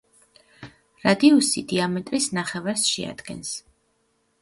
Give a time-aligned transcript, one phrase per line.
[1.03, 3.57] რადიუსი დიამეტრის ნახევარს შეადგენს.